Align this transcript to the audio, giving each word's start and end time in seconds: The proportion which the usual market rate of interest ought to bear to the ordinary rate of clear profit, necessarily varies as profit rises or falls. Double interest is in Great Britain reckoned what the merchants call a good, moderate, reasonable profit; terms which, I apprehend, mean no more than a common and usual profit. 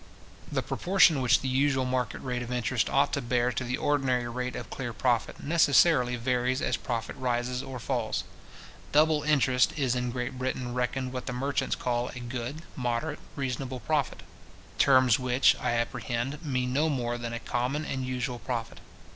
The 0.51 0.63
proportion 0.63 1.21
which 1.21 1.41
the 1.41 1.47
usual 1.47 1.85
market 1.85 2.21
rate 2.21 2.41
of 2.41 2.51
interest 2.51 2.89
ought 2.89 3.13
to 3.13 3.21
bear 3.21 3.51
to 3.51 3.63
the 3.63 3.77
ordinary 3.77 4.27
rate 4.27 4.55
of 4.55 4.71
clear 4.71 4.93
profit, 4.93 5.39
necessarily 5.43 6.15
varies 6.15 6.59
as 6.59 6.75
profit 6.75 7.15
rises 7.17 7.61
or 7.61 7.77
falls. 7.77 8.23
Double 8.91 9.21
interest 9.21 9.77
is 9.77 9.93
in 9.93 10.09
Great 10.09 10.39
Britain 10.39 10.73
reckoned 10.73 11.13
what 11.13 11.27
the 11.27 11.33
merchants 11.33 11.75
call 11.75 12.07
a 12.15 12.19
good, 12.19 12.63
moderate, 12.75 13.19
reasonable 13.35 13.79
profit; 13.79 14.23
terms 14.79 15.19
which, 15.19 15.55
I 15.61 15.73
apprehend, 15.73 16.43
mean 16.43 16.73
no 16.73 16.89
more 16.89 17.19
than 17.19 17.31
a 17.31 17.39
common 17.39 17.85
and 17.85 18.03
usual 18.03 18.39
profit. 18.39 18.79